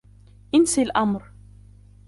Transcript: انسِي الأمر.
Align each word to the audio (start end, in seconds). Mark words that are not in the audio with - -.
انسِي 0.55 0.81
الأمر. 0.81 1.31